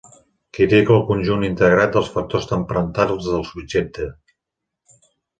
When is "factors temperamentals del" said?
2.15-3.43